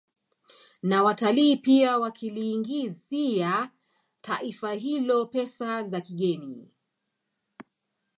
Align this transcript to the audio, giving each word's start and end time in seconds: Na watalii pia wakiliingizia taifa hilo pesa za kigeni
Na 0.83 1.03
watalii 1.03 1.55
pia 1.57 1.97
wakiliingizia 1.97 3.71
taifa 4.21 4.71
hilo 4.73 5.25
pesa 5.25 5.83
za 5.83 6.01
kigeni 6.01 6.71